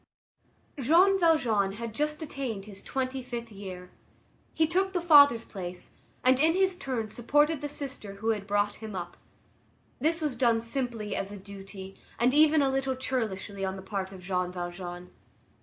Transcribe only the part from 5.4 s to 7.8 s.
place, and, in his turn, supported the